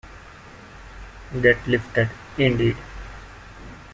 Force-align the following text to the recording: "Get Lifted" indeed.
"Get 1.39 1.67
Lifted" 1.67 2.09
indeed. 2.39 2.75